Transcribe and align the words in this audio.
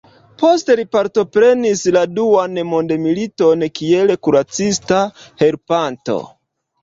Poste 0.41 0.75
li 0.77 0.85
partoprenis 0.95 1.83
la 1.97 2.01
duan 2.19 2.55
mondmiliton 2.69 3.67
kiel 3.81 4.15
kuracista 4.29 5.03
helpanto. 5.45 6.17